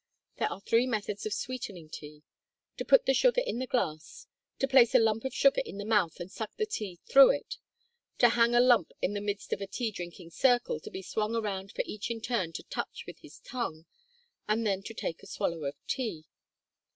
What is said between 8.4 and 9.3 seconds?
a lump in the